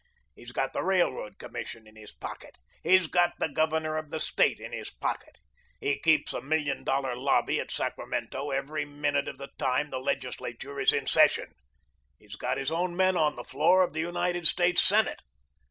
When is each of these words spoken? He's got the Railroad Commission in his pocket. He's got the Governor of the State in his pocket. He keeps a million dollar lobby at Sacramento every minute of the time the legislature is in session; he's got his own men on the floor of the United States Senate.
He's 0.33 0.51
got 0.51 0.73
the 0.73 0.81
Railroad 0.83 1.37
Commission 1.37 1.85
in 1.85 1.95
his 1.95 2.11
pocket. 2.11 2.57
He's 2.81 3.05
got 3.05 3.33
the 3.37 3.49
Governor 3.49 3.97
of 3.97 4.09
the 4.09 4.19
State 4.19 4.59
in 4.59 4.71
his 4.73 4.89
pocket. 4.89 5.37
He 5.79 5.99
keeps 5.99 6.33
a 6.33 6.41
million 6.41 6.83
dollar 6.83 7.15
lobby 7.15 7.59
at 7.59 7.69
Sacramento 7.69 8.49
every 8.49 8.83
minute 8.83 9.27
of 9.27 9.37
the 9.37 9.49
time 9.59 9.91
the 9.91 9.99
legislature 9.99 10.79
is 10.79 10.91
in 10.91 11.05
session; 11.05 11.53
he's 12.17 12.35
got 12.35 12.57
his 12.57 12.71
own 12.71 12.95
men 12.97 13.15
on 13.15 13.35
the 13.35 13.43
floor 13.43 13.83
of 13.83 13.93
the 13.93 13.99
United 13.99 14.47
States 14.47 14.81
Senate. 14.81 15.21